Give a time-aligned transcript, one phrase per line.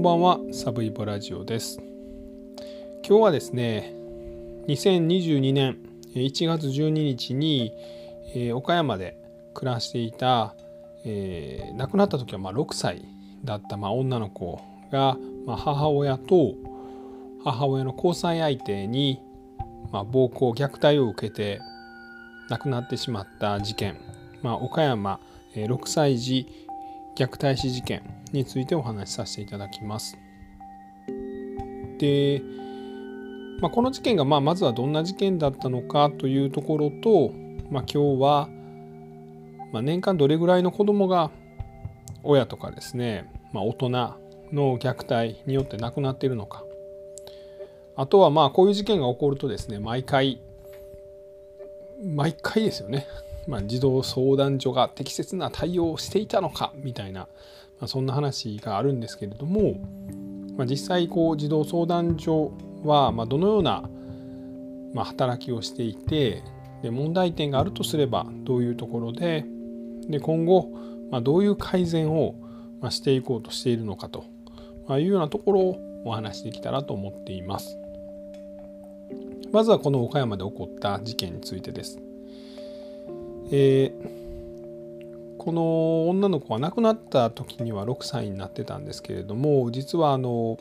[0.00, 1.78] んばんはサブイボラジオです。
[3.06, 3.92] 今日はですね
[4.66, 5.76] 2022年
[6.14, 7.74] 1月12日に、
[8.34, 9.18] えー、岡山で
[9.52, 10.54] 暮らしていた、
[11.04, 13.04] えー、亡くなった時はま6歳
[13.44, 16.54] だったまあ女の子が、まあ、母親と
[17.44, 19.20] 母親の交際相手に、
[19.92, 21.60] まあ、暴行虐待を受けて
[22.48, 23.98] 亡くなってしまった事件、
[24.40, 25.20] ま、岡山
[25.54, 26.46] え6歳児
[27.16, 28.19] 虐待死事件。
[28.32, 30.18] についてお話しさせていただきます。
[31.98, 32.42] で、
[33.60, 37.32] まあ、この事件がまあまずはどんな事件だったのかというところと、
[37.70, 38.48] まあ、今日は、
[39.72, 41.30] まあ、年間どれぐらいの子どもが
[42.22, 46.64] 親とかですね、まあ、大人の虐待によって亡くなっているのか
[47.96, 50.40] あとはまあこういう事件が起こるとですね毎回
[52.02, 53.06] 毎回ですよね
[53.46, 57.26] まあ、児童相談所が適切な対応をしていたのかみたいな、
[57.80, 59.80] まあ、そんな話があるんですけれども、
[60.56, 62.52] まあ、実際こう児童相談所
[62.84, 63.88] はまどのような
[64.94, 66.42] ま働きをしていて
[66.82, 69.44] で問題点があるとすればどういうところで
[70.08, 70.68] で今後
[71.10, 72.34] まどういう改善を
[72.80, 74.24] ましていこうとしているのかと
[74.98, 77.76] いうようなところをお話しできたらと思っています。
[79.52, 82.00] まずはこの岡山で起こった事件についてです。
[83.52, 84.19] えー、
[85.40, 90.58] この女の子が亡くなった時には6歳になってたんですけれども実はあの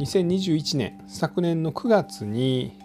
[0.00, 2.76] 2021年昨年の9月に、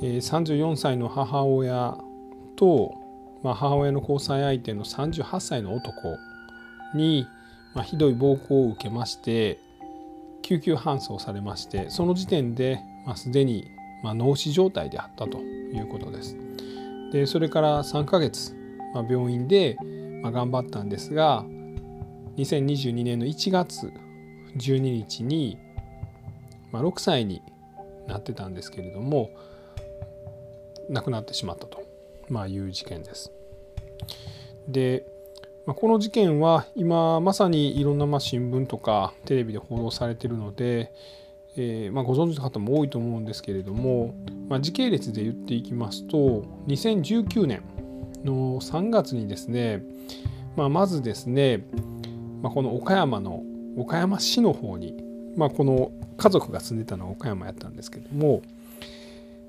[0.00, 1.98] 34歳の母親
[2.54, 2.94] と、
[3.42, 5.92] まあ、母親の交際相手の38歳の男
[6.94, 7.26] に、
[7.74, 9.58] まあ、ひどい暴行を受けまして
[10.42, 13.72] 救急搬送されましてその時点で、まあ、すでに、
[14.04, 16.36] まあ、脳死状態であったということです。
[17.10, 18.57] でそれから3ヶ月、
[18.94, 19.76] まあ、病院で、
[20.22, 21.44] まあ、頑張ったんですが
[22.36, 23.92] 2022年の1月
[24.56, 25.58] 12日に、
[26.72, 27.42] まあ、6歳に
[28.06, 29.30] なってたんですけれども
[30.88, 31.82] 亡くなってしまったと、
[32.28, 33.30] まあ、いう事件です。
[34.66, 35.04] で、
[35.66, 40.92] まあ、この事件は今まさにいろんなまあ新聞とかテレビで報道されてるので、
[41.56, 44.14] えー、まあ、ご存知の方も多いと思うんですけれども、
[44.48, 47.62] まあ、時系列で言っていきますと2019年
[48.24, 49.82] の3月にですね、
[50.56, 51.64] まあ、まずですね、
[52.42, 53.42] まあこの岡山の
[53.76, 54.94] 岡山市の方に、
[55.36, 58.42] まあ、この家族が住んでたのは岡山やったんですけども、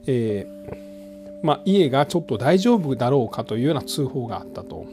[0.05, 4.85] えー、まあ家がちょっと大丈夫だろうかというような通報があったと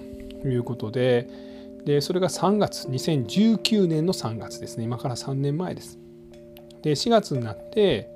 [0.45, 1.29] いうことで
[1.85, 5.99] でそれが3月2019年の3月ですね今から3年前です。
[6.83, 8.09] で4月になって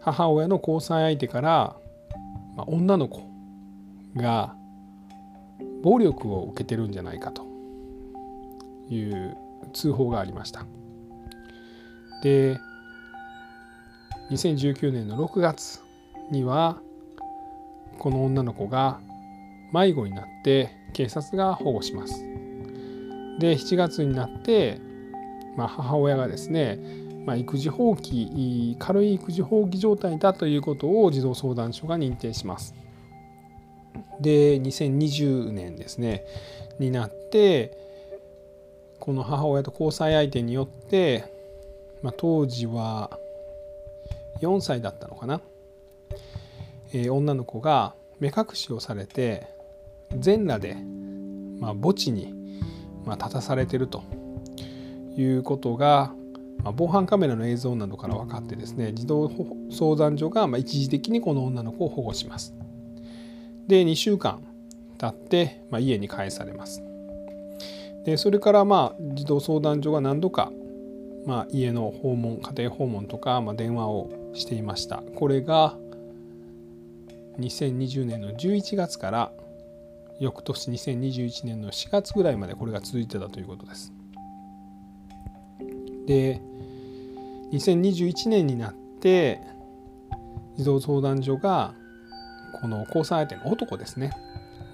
[0.00, 1.76] 母親の交際相手から、
[2.56, 3.31] まあ、女の子
[4.16, 4.54] が
[5.82, 7.46] 暴力を受けてるんじゃないかと
[8.88, 9.36] いう
[9.72, 10.64] 通報がありました。
[12.22, 12.58] で
[14.30, 15.80] 2019年の6月
[16.30, 16.78] には
[17.98, 19.00] この女の子が
[19.72, 22.22] 迷子になって警察が保護します。
[23.38, 24.80] で7月になって、
[25.56, 26.78] まあ、母親がですね
[27.24, 32.74] まあ、育児放棄軽い育児放棄状態だということを児童相談所が認定します。
[34.20, 36.24] で2020年ですね
[36.78, 37.76] になって
[39.00, 41.24] この母親と交際相手によって、
[42.02, 43.18] まあ、当時は
[44.40, 45.40] 4歳だったのかな、
[46.92, 49.48] えー、女の子が目隠しをされて
[50.16, 50.76] 全裸で、
[51.58, 52.32] まあ、墓地に、
[53.04, 54.04] まあ、立たされてると
[55.16, 56.12] いうことが
[56.62, 59.30] まあ、防犯カメラの映像などから分かってですね児童
[59.70, 62.54] 相談所がま一時的にこの女の子を保護します。
[63.68, 64.42] で2週間
[64.98, 66.82] 経って、まあ家に帰されます。
[68.04, 70.50] でそれからまあ児童相談所が何度か、
[71.26, 75.02] まあ、家の訪問家庭訪問とか、まあ、電話をしていました。
[75.16, 75.76] これが
[77.38, 79.32] 2020年の11月から
[80.20, 83.92] 翌年2021年の4月ぐらいまでこれが続いてたということです。
[86.06, 86.40] で
[87.52, 89.40] 2021年になって
[90.56, 91.74] 児童相談所が
[92.52, 94.12] この交際相手の男ですね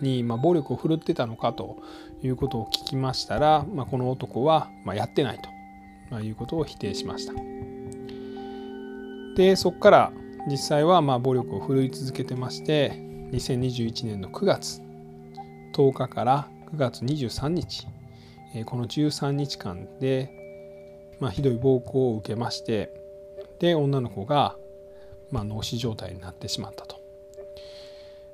[0.00, 1.76] にま暴力を振るってたのかと
[2.22, 5.48] いうことを聞きましたら、まあ、この男はまやってないと、
[6.10, 7.32] まいうことを否定しました。
[9.36, 10.12] でそこから
[10.48, 12.92] 実際はま暴力を振るい続けてまして
[13.32, 14.80] 2021年の9月
[15.74, 17.86] 10日から9月23日
[18.66, 20.38] この13日間で
[21.20, 22.92] まあ、ひどい暴行を受けまして
[23.58, 24.56] で女の子が、
[25.30, 26.86] まあ、脳死状態になってしまった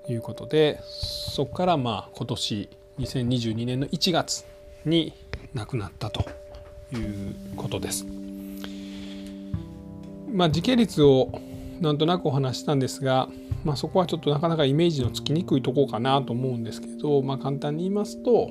[0.08, 2.68] いうことでそこからまあ今年
[2.98, 4.44] 2022年の1月
[4.84, 5.12] に
[5.54, 6.24] 亡くなったと
[6.92, 8.06] いうことです。
[10.30, 11.30] まあ、時系列を
[11.80, 13.28] なんとなくお話したんですが、
[13.64, 18.50] まあ、そこはちょっとなかなかイメージのつきにくいとこかなと思うんですけど、まあ、簡単に言いますと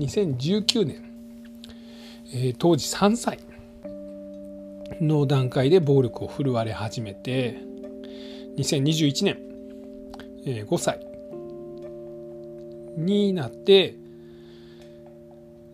[0.00, 1.04] 2019年、
[2.32, 3.38] えー、当時3歳
[5.00, 7.60] の段階で暴力を振るわれ始めて
[8.58, 9.38] 2021年、
[10.46, 11.00] え、5歳
[12.96, 13.94] になって、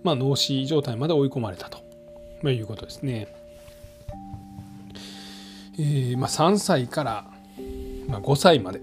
[0.02, 1.78] まあ、脳死状態まで追い込まれたと、
[2.42, 3.28] ま、いうことですね。
[5.78, 7.30] えーまあ、3歳から、
[8.08, 8.80] ま、5歳まで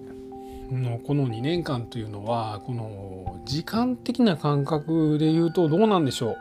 [0.72, 6.38] のこの2年間というのはこの時間的な感覚で言うとどうなんでしょう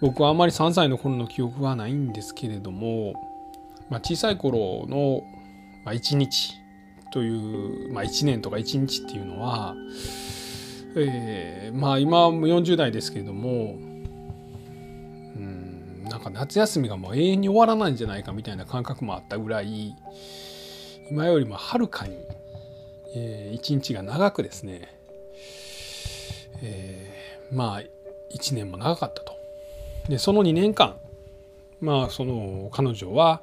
[0.00, 3.14] 僕はあまり3歳の頃の記憶はないんですけれども、
[3.88, 5.22] まあ、小さい頃の、
[5.84, 6.54] 1日
[7.10, 9.74] という、まあ、1年とか1日っていうのは、
[10.96, 19.94] えー、まあ今も40代ですけれどもうんなんか夏休みがもう永遠に終わらないんじゃないかみたいな感覚もあったぐらい
[21.10, 22.16] 今よりもはるかに、
[23.14, 24.88] えー、1日が長くですね、
[26.62, 27.80] えー、まあ
[28.34, 29.36] 1年も長かったと。
[30.08, 30.96] でその2年間
[31.80, 33.42] まあその彼女は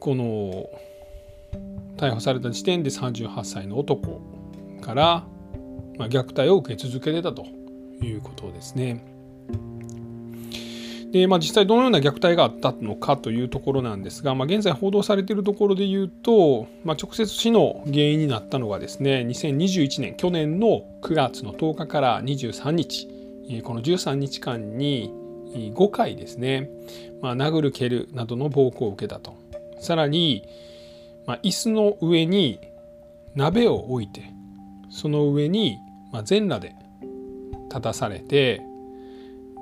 [0.00, 0.68] この
[1.96, 4.20] 逮捕された時点で38歳の男
[4.80, 5.24] から、
[5.98, 7.46] まあ、虐待を受け続けてたと
[8.02, 9.04] いうことですね。
[11.12, 23.08] でまあ、実際どのような虐待があったのかというところなんですが、まあ、現在報道されているところで言うと、まあ、直接死の原因になったのがですね2021年去年の9月の10日から23日
[23.62, 25.12] この13日間に
[25.54, 26.68] 5回ですね、
[27.22, 29.36] まあ、殴る蹴るなどの暴行を受けたと
[29.78, 30.42] さらに、
[31.26, 32.60] まあ、椅子の上に
[33.34, 34.22] 鍋を置いて
[34.90, 35.78] その上に、
[36.12, 36.76] まあ、全裸で
[37.68, 38.62] 立たされて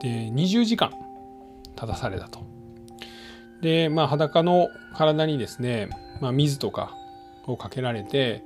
[0.00, 0.92] で20時間
[1.74, 2.40] 立たされたと。
[3.62, 5.88] でまあ裸の体にですね、
[6.20, 6.94] まあ、水とか
[7.46, 8.44] をかけられて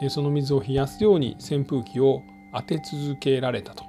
[0.00, 2.22] でその水を冷やすように扇風機を
[2.54, 3.84] 当て続けられたと。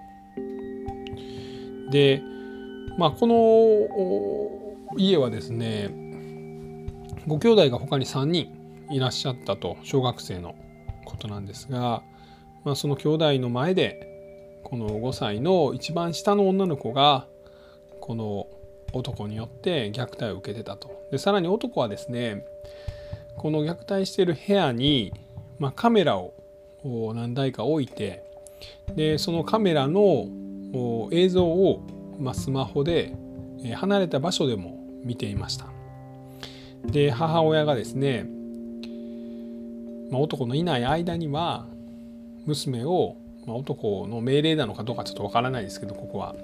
[1.91, 2.21] で
[2.97, 5.89] まあこの家はですね
[7.29, 10.55] ご兄弟が他に3人いらっしゃったと小学生の
[11.05, 12.01] ことなんですが、
[12.65, 17.27] まあ、その兄弟の前でこの5歳の一番下の女の子が
[18.01, 18.47] この
[18.93, 21.07] 男によって虐待を受けてたと。
[21.11, 22.45] でさらに男はですね
[23.37, 25.13] この虐待してる部屋に、
[25.59, 26.33] まあ、カメラを
[27.13, 28.23] 何台か置いて
[28.95, 30.27] でそのカメラの
[31.11, 31.85] 映像を、
[32.17, 33.13] まあ、スマホで
[33.75, 35.78] 離れた場所でも見ていました。
[36.85, 38.27] で母親がですね、
[40.11, 41.67] まあ、男のいない間には
[42.45, 43.15] 娘を、
[43.45, 46.35] まあ、男の命令なのかどうかちょっとわからないですけどここは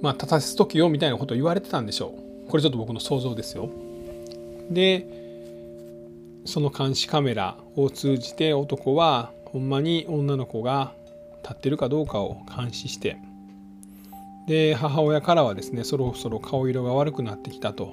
[0.00, 2.14] まあ、立たせときよみたいなことを言われてたんでしょ
[2.46, 2.50] う。
[2.50, 3.68] これちょっと僕の想像ですよ。
[4.70, 5.06] で、
[6.44, 10.92] その監視カメラを通じて男はほんまに女の子が
[11.42, 13.18] 立ってるかどうかを監視して
[14.48, 17.92] で母親からはですねそろそろ顔色が悪くなってきたと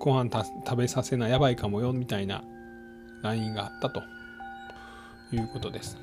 [0.00, 0.28] ご飯
[0.66, 2.42] 食べさせなやばいかもよみたいな
[3.22, 4.02] LINE があったと
[5.32, 5.98] いうことです。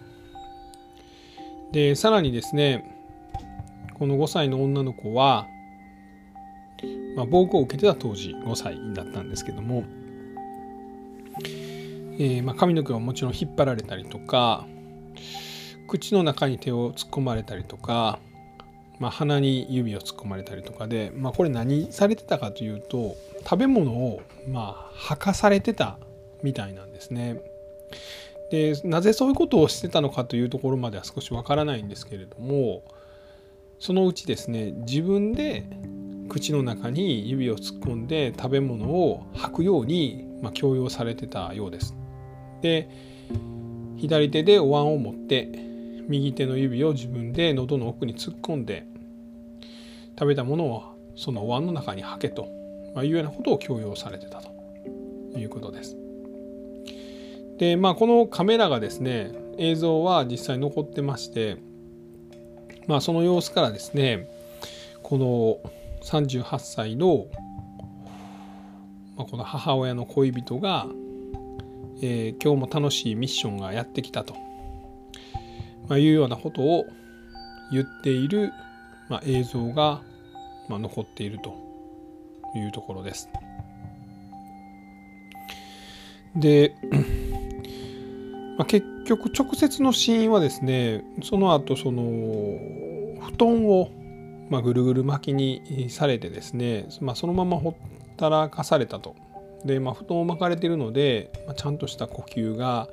[1.72, 2.96] でさらにですね
[3.96, 5.46] この5歳の女の子は、
[7.18, 9.84] まあ、暴行を受けてた当時5歳だったんですけども、
[12.18, 14.68] えー、まあ、髪の毛はもちろん引っ張られたりとか
[15.88, 18.20] 口の中に手を突っ込まれたりとか、
[19.00, 25.98] まあ、鼻に指を突っ込まれたりとかで、まあ、これ何されてたかというと食べ物をまあ吐かされてた
[26.44, 27.42] みたいなんですね。
[28.52, 32.84] でなぜそういうことをしてたのかというところまでは少しわからないんですけれども
[33.80, 35.66] そのうちですね自分で
[36.30, 41.96] 口の中に指を突っ込んで食べ物を吐くように、まあ、強要されてたようです。
[42.62, 42.90] で
[43.98, 45.50] 左手でお椀を持って
[46.08, 48.88] 右手の指を自分で喉の奥に突っ込んで
[50.18, 52.48] 食べたものをそのお椀の中に吐けと、
[52.94, 54.50] まあ、いうようなことを強要されてたと
[55.38, 55.98] いうことです。
[57.58, 61.58] でまあこのカメラがですね映像は実際残ってまして
[62.88, 64.28] まあ、その様子からですね
[65.02, 65.72] この
[66.04, 67.26] 38歳の、
[69.18, 70.88] まあ、この母親の恋人が、
[72.02, 74.36] えー、今日も楽しいミッションがやってきたと、
[75.88, 76.86] まあ、いうようなことを
[77.72, 78.52] 言っている、
[79.10, 80.02] まあ、映像が、
[80.70, 81.56] まあ、残っていると
[82.56, 83.30] いうところです。
[86.36, 86.76] で
[88.58, 92.02] まあ、結局直接の死因はですねその後その
[93.22, 93.90] 布団を
[94.50, 97.76] まあ、ぐるぐる巻きにされてですね、まあ、そのままほっ
[98.18, 99.16] たらかされたと。
[99.66, 102.88] で、まあ、布団を巻かれているので、まあ、ちゃんとした呼吸が、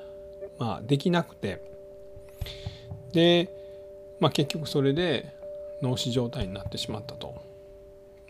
[0.59, 1.61] まあ、できなくて
[3.13, 3.51] で、
[4.21, 5.35] まあ、結局それで
[5.83, 7.35] 脳死状態になってしまったと、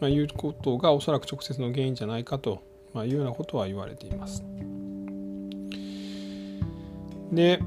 [0.01, 2.63] まあ、いうことがおそらく直接の原因じゃないかと、
[2.93, 4.43] まあ、いうようなことは言われています。
[7.33, 7.61] で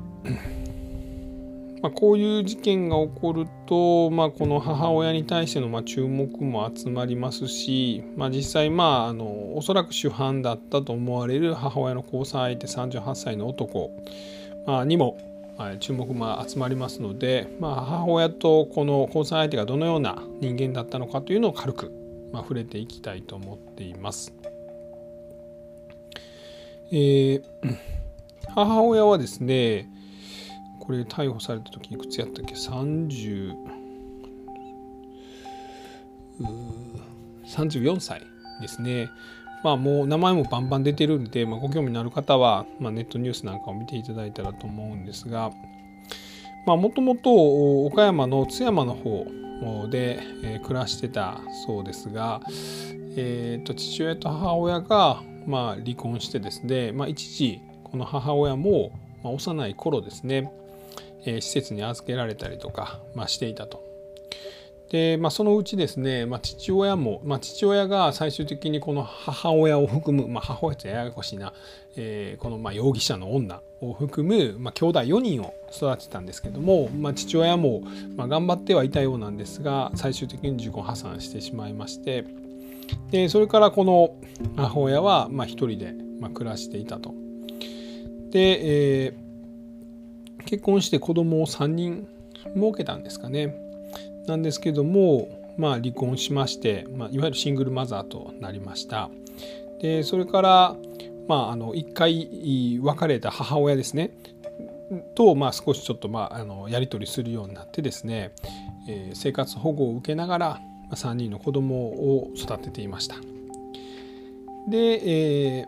[1.86, 13.92] まあ、こういう事件が起こると、まあ、この母親に対してのま注目も集まりますし、まあ、実際まああのおそらく主犯だったと思われる母親の交際相手38歳の男、
[14.66, 15.35] まあ、にも
[15.80, 21.92] 注目も集まりますので、まあ、母親とこの交際相手がどのような人間だったのかというのを軽く、
[22.32, 24.34] まあ触れていきたいと思っています。
[26.92, 27.42] えー、
[28.54, 29.90] 母親はですね
[30.80, 33.54] これ逮捕された時いくつやったっけ？30
[37.46, 38.22] 34歳
[38.62, 39.10] ですね。
[39.66, 45.50] まあもう名前もバンバン出てるんで、まあ、ご興味のある方は、まあ、ネットニュースなんかを見ていただいたらと思うんですが
[46.68, 49.26] もともと岡山の津山の方
[49.90, 52.42] で、え、暮らしてたそうですが、
[53.16, 58.92] えーと、父親と母親が、まあ、離婚してですね、まあ、一時この母親も、
[59.24, 60.52] ま、幼い頃ですね
[61.26, 63.95] え施設に預けられたりとか、まあ、していたと。
[64.96, 71.52] で、まあ、そのうちですね、まあ、父親も、まあ、父親が最終的にこの母親を含む、まあ、母親ってややこしいな、
[71.98, 77.82] えー、このまあ容疑者の女を含む、まあ、兄弟4人を育てたんですけども、まあ、父親も、
[78.16, 82.24] まあ、頑張ってはいたようなんですが最終的に自己破産してしまいまして
[83.12, 84.16] でそれからこの
[84.56, 87.14] 母親はまあ一人でまあ暮らしていたと。
[88.32, 89.26] で、えー
[90.46, 92.08] 結婚して子供を3人
[92.54, 93.65] 設けたんですかね。
[94.28, 95.28] なんですけども、
[95.58, 99.10] まあ、離婚しまして、まあ、いわゆるシングルマザーとなりました。
[99.80, 100.76] でそれから、
[101.28, 104.12] まあ、あの1回別れた母親ですね
[105.16, 108.32] と、まあ、少しちょっと、まあ、あのやり取りするようになってですね、
[108.88, 113.16] えー、生活保護を受けながら3人の子供を育てていました。
[114.70, 115.66] で、え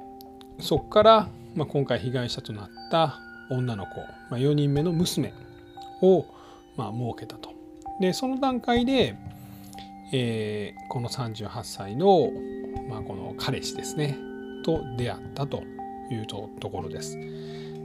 [0.59, 3.99] ー、そこから、まあ、今回被害者となった女の子、
[4.29, 5.33] まあ、4人目の娘
[6.01, 6.25] を、
[6.75, 7.56] まあ、設けたと。
[8.00, 9.16] でその段階で、
[10.13, 12.32] えー、この38歳の、
[12.89, 14.18] まあ、この彼氏ですね
[14.63, 15.63] と出会ったと
[16.12, 17.18] いうところです。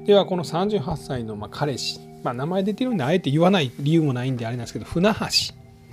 [0.05, 5.27] ではこの38歳のまあ彼氏、まあ、名前出てるんであえて言わない理由もないんであれなんですけど船橋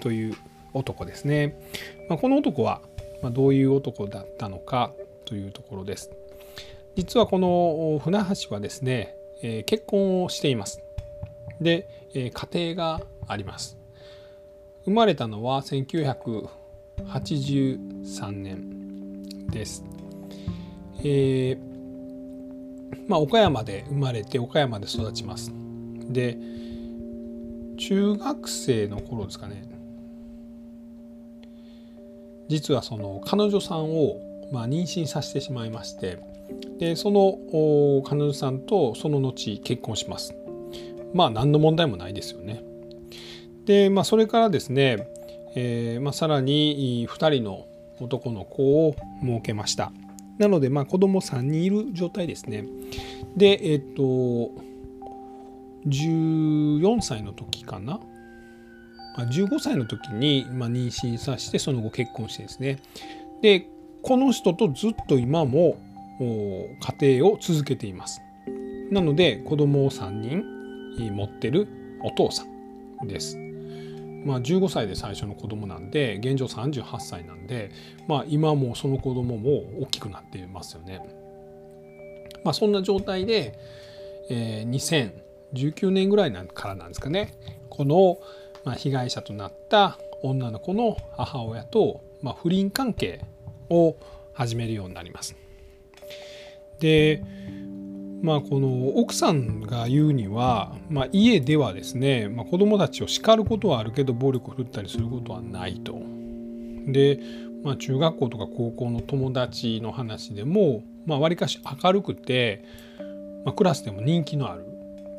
[0.02, 0.36] という
[0.74, 1.60] 男ですね。
[2.10, 2.82] まあ、この男は
[3.32, 4.92] どういう男だったのか
[5.26, 6.12] というところです。
[6.96, 10.82] 実はこの船橋はですねえー、結婚をしています。
[11.62, 13.79] で、えー、家庭があります。
[14.90, 19.86] 生まれたのは1983年です。
[21.04, 21.60] えー、
[23.08, 25.54] まあ、岡山で生まれて岡山で育ちます。
[26.10, 26.40] で
[27.78, 29.70] 中学生の頃ですかね
[32.48, 34.20] 実はその彼女さんを、
[34.52, 36.18] まあ、妊娠させてしまいまして
[36.80, 37.38] でその
[38.10, 40.34] 彼女さんとその後結婚します。
[41.14, 42.64] まあ何の問題もないですよね。
[43.70, 45.08] で、まあ、それからですね、
[45.54, 47.68] えーまあ、さらに2人の
[48.00, 49.92] 男の子を設けました。
[50.40, 52.66] なので、まあ、子供3人いる状態ですね。
[53.38, 54.02] で、えっ、と、
[55.86, 58.00] 14歳の時かな
[59.20, 62.80] ？15歳の時に、まあ、妊娠させて、その後結婚してですね。
[63.44, 63.68] で、
[64.02, 65.78] この人とずっと今も
[66.20, 68.20] 家庭を続けています。
[68.90, 70.44] なので子供を3人
[71.16, 71.68] 持ってる
[72.02, 72.44] お父さ
[73.04, 73.49] んです。
[74.26, 77.72] まあ、15歳で最初の子供なんで現状38歳なんで、
[78.08, 81.00] まあ、今もその子供も大きくなっていますよね。
[82.44, 83.58] まあ、そんな状態で、
[84.30, 85.14] えー、
[85.54, 87.34] 2019年ぐらいからなんですかね
[87.70, 88.18] この、
[88.64, 93.26] まあ、被害者となった女の子の母親と、まあ、不倫関係
[93.70, 93.96] を
[94.34, 95.36] 始めるようになります。
[96.80, 97.22] で
[98.22, 106.02] まあこの奥さんが言うには、まあ、家ではですね、まあ、子供たちを叱ることはあるけど暴力を振ったりすることはないと。
[106.88, 107.20] で、
[107.64, 112.64] まあ、中学校とか高校の友達の話でもわり、あ、かし明るくて、
[113.46, 114.66] まあ、クラスでも人気のある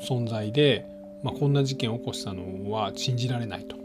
[0.02, 0.86] 存在で、
[1.22, 3.76] まあ、こんな事件を起こしたのは信じられないと、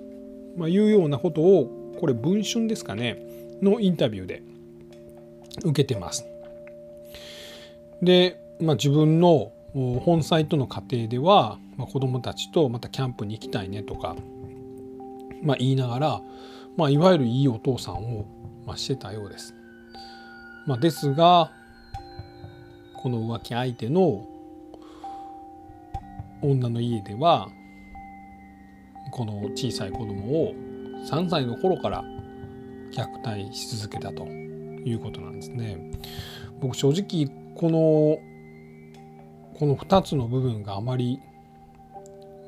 [0.58, 3.22] まあ、いうようなことをこれ文春ですかね
[3.62, 4.44] のインタビューで
[5.64, 6.26] 受けてます。
[8.02, 14.16] で、まあ、自分の本サイトの過程では、まあ、子どもたちとまたキャンプに行きたいねとか、
[15.44, 16.22] まあ、言いながら、
[16.78, 18.26] まあ、いわゆるいいお父さんを、
[18.66, 19.54] まあ、してたようです。
[20.66, 21.52] まあ、ですが
[22.96, 24.28] この浮気相手の
[26.42, 27.50] 女の家では
[29.12, 30.54] この小さい子供を
[31.08, 32.04] 3歳の頃から
[32.92, 35.78] 虐待し続けたということなんですね。
[36.60, 38.35] 僕正直この
[39.58, 41.20] この2つの部分があまり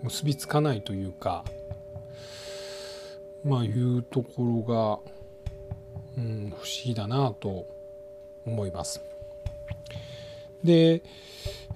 [0.04, 1.44] 結びつかないというか
[3.46, 5.04] まあいうところ
[6.16, 7.66] が、うん、不思議だなと
[8.46, 9.02] 思います。
[10.64, 11.04] で、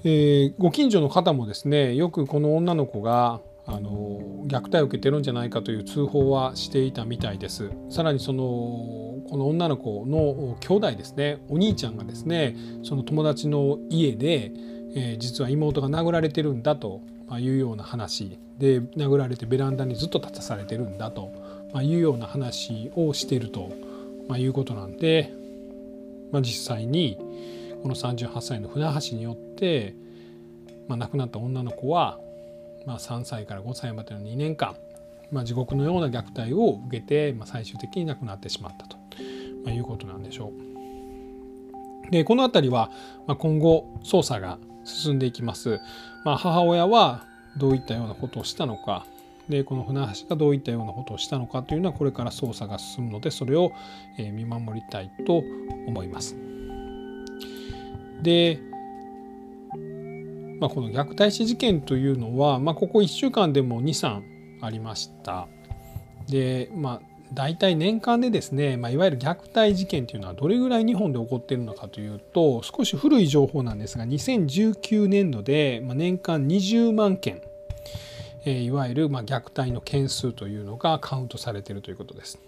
[0.04, 7.72] えー、ご近所の方もですねよくこの女の子があの虐待を受けてるんじゃないかという通報はしていたみたいです。
[7.90, 8.44] さらにその
[9.30, 14.52] この女の子の兄弟ですねお兄ちゃんがですねその友達の家で、
[14.96, 17.02] えー、実は妹が殴られてるんだと
[17.40, 21.32] いうような話で殴られてベランダにずっと立たされてるんだと
[21.82, 23.72] いうような話をしていると
[24.38, 25.34] いうことなんで、
[26.32, 27.18] まあ、実際に
[27.82, 29.96] この38歳の船橋によって、
[30.88, 32.20] まあ、亡くなった女の子は
[32.86, 34.76] まあ、3歳から5歳までの2年間、
[35.32, 38.98] まあ、地獄のような虐待を受けて、まあ、最終的に亡くなってしまったと、
[39.64, 40.52] まあ、いうことなんでしょ
[42.08, 42.12] う。
[42.12, 42.90] でこの辺りは、
[43.26, 44.58] まあ、今後捜査が
[44.92, 45.80] 進んでいきます。
[46.24, 47.26] まあ、母親は
[47.58, 49.06] どういったようなことをしたのか
[49.50, 53.74] でこの船橋がどういったようなことをしたのかというのはこれから捜査が進むのでそれを
[54.18, 55.44] 見守りたいと
[55.88, 56.36] 思います。
[58.22, 58.60] で
[60.60, 64.22] まあ、この虐待死事件というのは、まあ、ここ1週間でも23
[64.62, 65.48] ありました。
[66.30, 77.42] でまあ大体年間でですね、まあ、いわゆる虐待事件というのはどれぐらい日本で起こっているのかというと少し古い情報なんですが2019年度で年間20万件
[78.46, 82.40] いわゆるま虐待の件数というのがカウントされているということです。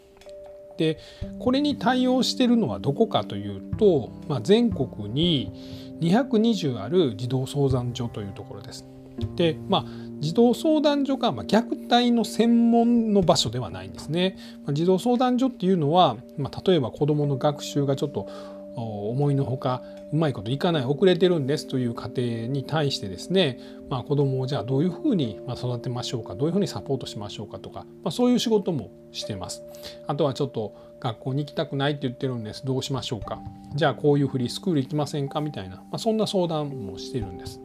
[0.78, 0.98] で
[1.38, 5.54] これに対応しているのはどこかというと、まあ、全国に
[6.02, 8.93] 220ある児童相談所というところです。
[9.36, 9.86] でまあ
[10.24, 14.38] 児童相談所が、虐待の専門の場所ではないんですね。
[14.66, 18.30] ま、児童相談所っていうのは、まあ、例えば子どもの学習がちょっと
[18.76, 29.64] 思いのほかうまいこといかない遅れてるんですという家庭に対してですね、まあ、子どもをじゃあどういうふうに育てましょうかどういうふうにサポートしましょうかとか、まあ、そういう仕事もしてます。
[30.08, 33.42] あとはちょっと学校に行きたくないって言ってるんですどうしましょうか
[33.76, 37.60] じゃあこういうフリースクール行きませんかみたいな、まあ、そんな相談もしてるんです。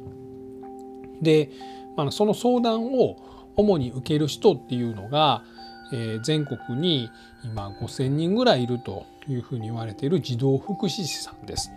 [1.22, 1.50] で、
[1.96, 3.16] まあ、その相談を
[3.57, 5.42] 主に受ける人っていうのが、
[5.92, 7.11] えー、全国に
[7.44, 11.72] 今5,000人ぐらいいるというふうに言われている児童福祉士さんです。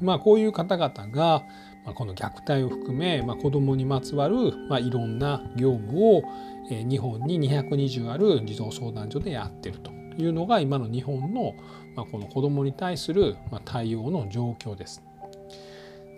[0.00, 1.42] まあ、こういう方々が、
[1.84, 6.22] まあ、この虐待を含め、まあ、子どもにまつわる、まあ、いろんな業務を、
[6.70, 11.54] えー、日本に220ある児童相談所でやってるというのが今の日本の、
[11.94, 15.02] まあ、この子どもに対する、まあ、対応の状況です。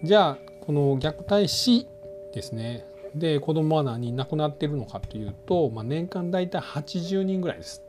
[0.02, 1.86] じゃあこの虐待死
[2.34, 7.80] ですねで子どもは何人亡くなっているのかというと、まあ、年間大体80人ぐらいです。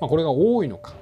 [0.00, 0.94] まあ、これが多いのか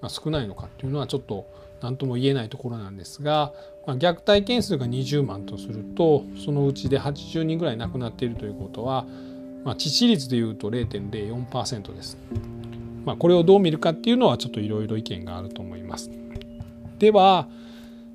[0.00, 1.46] まあ、少ないのかっていうのはちょっと
[1.80, 3.52] 何とも言えないところなんですが、
[3.86, 9.04] まあ、虐待件数が20万とするとそのうちで80人ぐらい亡くなっているということは、
[9.64, 12.18] まあ、致死率でいうと0.04%です。
[13.04, 16.10] まあ、これをどう見るかっていうのはちょっといろいろ意見があると思います。
[16.98, 17.48] では、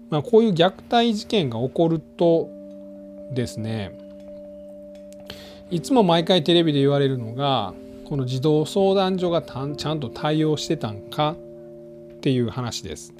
[0.09, 2.49] まあ、こういう虐待事件が起こると
[3.31, 3.91] ですね
[5.69, 7.73] いつも毎回テレビで言われるのが
[8.05, 13.13] この児童相談所がちゃんと対応してたんかっていう話です。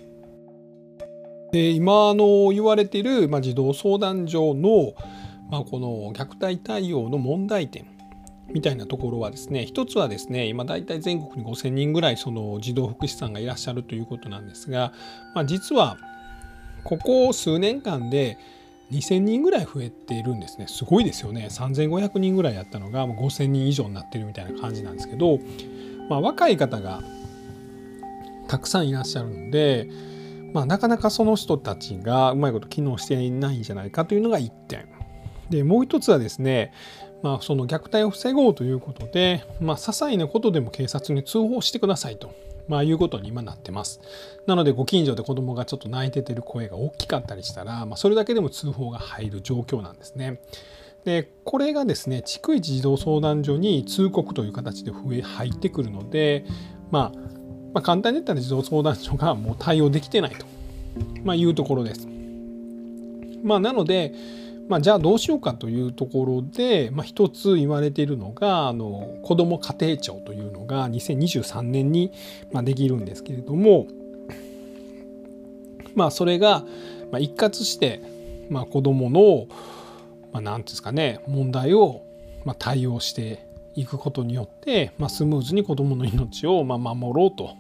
[1.54, 4.94] で今の言われている、まあ、児童相談所の、
[5.50, 7.86] まあ、この虐待対応の問題点
[8.54, 14.94] みたいなところはですね一つはですね今大体全国に5,000人ぐらいその児童福祉さんがいらっしゃるということなんですが、
[15.34, 15.98] まあ、実は
[16.84, 18.38] ここ数年間で
[18.92, 25.40] 2,000人ぐらい増えているんですねすごいですよね3,500人ぐらいやったのが5,000人以上になってるみたいな感じなんですけど、
[26.10, 27.02] まあ、若い方が
[28.48, 29.88] たくさんいらっしゃるので、
[30.54, 34.90] まあ、なかなかその人たちがうまいこと機能していないんじゃないかというのが1点。
[35.50, 36.74] でもう一つはですね、
[37.22, 42.34] まあ、その虐待を防ごうということで、まあ、些細なことでも警察に通報してくださいと、
[42.68, 44.02] まあ、いうことに今なってます。
[44.48, 50.42] なのでご近所で子供がちょっと泣いててる声が大きかったりしたら、まあ、それだけでも通報が入る状況なんですね。
[51.06, 56.46] でこれがですね逐一児童相談所に通告という形で増え入ってくるので
[56.92, 57.42] まあ
[57.74, 60.46] まあ、簡単に言ったら児童相談所がもう対応できてないと、
[61.24, 62.08] まあ、いうところです。
[63.44, 64.14] まあ、なので、
[64.72, 72.14] まあ、じゃあどうしようかというところで、まあ、一つ言われているのがあの子ども家庭庁というのが2023年に、
[72.54, 73.88] まあ、できるんですけれども、
[75.94, 76.64] まあ、それが、
[77.12, 78.02] まあ、一括して、
[78.50, 79.48] まあ、子どもの
[80.32, 82.06] まあ、なんですかね問題を、
[82.46, 87.58] まあ、対応していくことによって、まあ、スムーズに子どもの命を、まあ、守ろうと、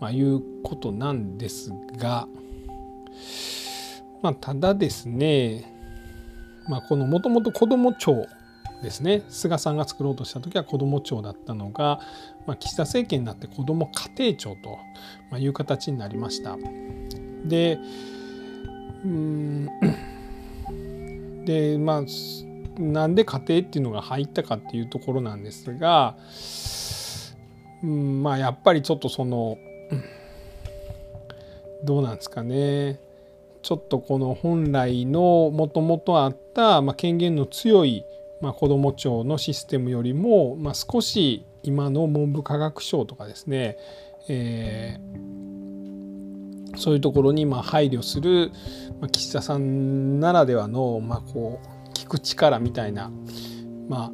[0.00, 2.28] まあ、いうことなんですが、
[4.20, 5.75] まあ、ただですね、
[6.68, 8.26] まあ、このもともと子ども庁
[8.82, 12.00] ですね菅さんが作ろうとした時は子ども庁だったのが、
[12.46, 14.56] まあ、岸田政権になって子ども家庭庁
[15.30, 16.56] という形になりました。
[17.44, 17.78] で
[19.04, 19.66] うん
[21.44, 22.02] でまあ
[22.80, 26.16] なんで家庭っていうのが入ったかっていうところなんですが、
[27.82, 29.56] うん、まあやっぱりちょっとその
[31.84, 32.98] どうなんですかね
[33.66, 38.04] ちょっとこの本来のもともとあった、ま、権限の強い、
[38.40, 43.76] まあ、子ども庁のシステムよりも、ま、少し今の文部科学省とかですね、
[44.28, 48.52] えー、そういうところにま配慮する、
[49.00, 53.10] ま、岸田さんならではの、ま、こう聞く力みたいな、
[53.88, 54.12] まあ、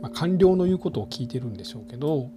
[0.00, 2.30] ま、官僚の言うことを聞いてるんでしょうけど、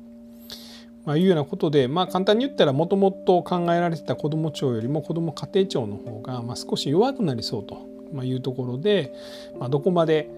[1.07, 7.87] まあ、いうようなことで、まあ、簡単に言ったらもともと考えられてた子ども庁よりも子ども家庭庁の方が、まあ、少し弱くなりそうと
[8.25, 9.13] いうところで、
[9.57, 10.29] まあ、どこまで、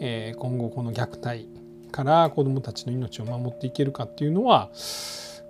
[0.00, 1.48] えー、今後この虐待
[1.90, 4.68] から子どもたちの命を守っていけるかっていうのは、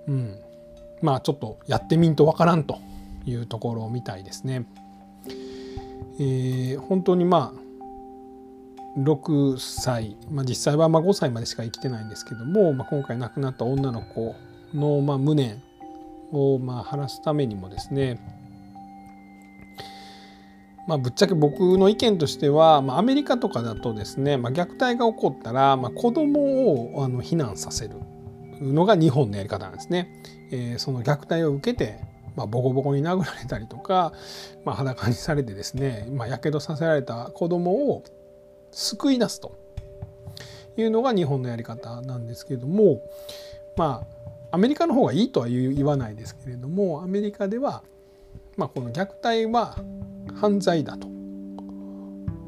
[0.07, 0.39] うん、
[1.03, 2.79] まあちょっとやってみんとわからんと
[3.27, 4.65] いうところみたいですね。
[6.21, 7.53] えー、本当にま
[8.97, 14.37] あ6歳、まあ、実際はまあ5歳までしか生きてないんですけども、まあ、今回亡くなった女の子
[14.75, 15.63] のまあ無念
[16.33, 18.21] をまあ晴らすためにもですね
[20.87, 27.97] まあ、ぶっちゃけ僕の意見としては、まあ、アメリカとかだとですね、まあ、虐待が起こったら、まあ、子供をあの避難させる
[28.63, 30.09] のが日本のやり方なんですね。
[30.51, 32.01] えー、その虐待を受けて
[32.39, 34.13] まあ、ボコボコに殴られたりとか、
[34.65, 38.05] まあ、裸にされてですねやけどさせられた子供を
[38.71, 39.59] 救い出すと
[40.77, 43.03] いうのが日本のやり方なんですけれども
[43.77, 44.18] まあ
[44.51, 47.83] アメリカの方がいいとは言わないですけれどもアメリカでは、
[48.57, 49.77] まあ、この虐待は
[50.41, 51.09] 犯罪だと。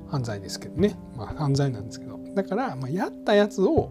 [0.09, 2.19] 犯罪ですけどね、まあ、犯罪なんですけど。
[2.35, 3.91] だから、まあ、やったやつを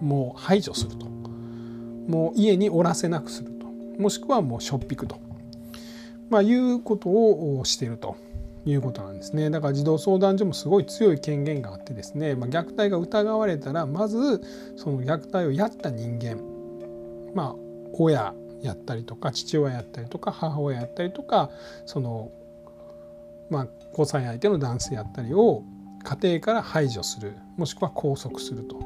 [0.00, 1.06] もう排除すると。
[1.06, 3.66] もう家におらせなくすると。
[4.00, 5.20] もしくはもうしょっぴくと。
[6.30, 8.16] まあ、いうことをしていると。
[8.64, 9.50] いうことなんですね。
[9.50, 14.40] だから児童相談所もすごい強い権限があってですね、まあ、虐待が疑われたらまず
[14.76, 16.51] その虐待をやった人間。
[17.34, 17.54] まあ
[17.94, 21.50] 親やったりとか父親やったりとか母親やったりとか
[21.84, 22.30] その
[23.50, 25.62] まあ交際相手の男性やったりを
[26.04, 28.78] 家庭から排除するもしくは拘束すると、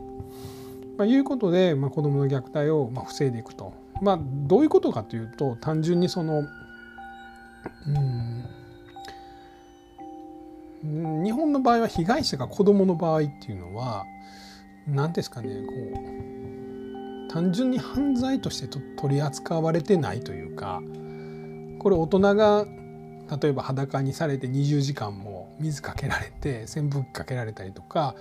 [0.99, 3.73] まあ、いうことで、まあ、子どもの虐待をまあ防いでいくと。
[4.03, 6.45] まあ、どういうことかというと単純にその
[7.87, 8.45] うん
[11.25, 14.05] 日本の場合は被害者が子どもの場合っていうのは
[14.87, 16.56] 何ですかねこう
[17.29, 20.83] 単純に犯罪として取り扱われてないというか
[21.79, 22.67] これ大人が
[23.41, 28.15] 例えば裸にされて20時間も水かけられて扇風機かけられたりとか、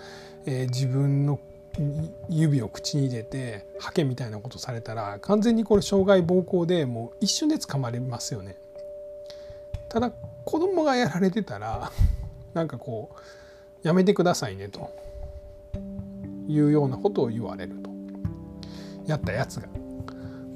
[0.46, 1.40] えー、自分の
[2.30, 8.56] 指を口に入れてハケみたいなことされたら完全にこれ傷害暴行でもう一瞬で捕まりますよね。
[9.90, 10.12] ただ
[10.46, 11.92] 子供がやられてたら
[12.54, 13.16] なんかこ
[13.84, 14.92] うやめてくださいねと
[16.48, 17.95] いうようなことを言われると
[19.08, 19.68] やったやつが。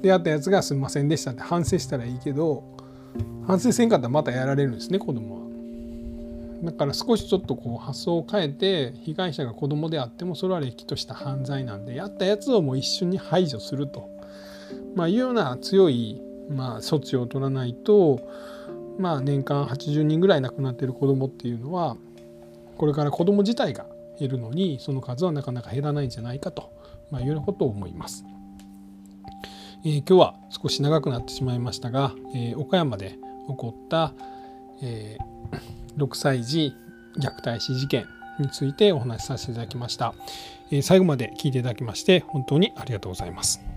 [0.02, 2.64] でやったやつがすみませんでしたって反省したらいいけど
[3.46, 5.40] 反省せんかったらまたやられるんですね子供は。
[6.62, 14.10] だから少しちょっとこう発想を変えて被害者が子供であってもそれはれっきとした犯罪なんでやったやつをもう一瞬に排除すると、
[14.94, 18.20] まあ、いうような強い、まあ、措置を取らないと
[19.00, 21.96] まあ、年間80人ぐらい亡くなってる子どもっていうのは
[22.76, 23.86] これから子ども自体が
[24.18, 26.70] 減るのにその数はなかなか減らないんじゃないかと、
[27.10, 28.24] まあ、いうようなことを思います。
[29.84, 34.12] えー、今日は少し長くなってしまいましたが、えー、岡山で起こった、
[34.82, 36.74] えー、6歳児
[37.18, 38.04] 虐待死事件
[38.38, 40.14] についてお話しさせていただきました。
[40.70, 43.69] え最後まで聞いていただきまして本当にありがとうございます。